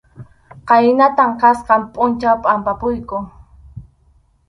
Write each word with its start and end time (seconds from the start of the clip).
Khaynatam 0.67 1.31
kasqan 1.41 1.81
pʼunchaw 1.93 2.35
pʼampapuyku. 2.43 3.17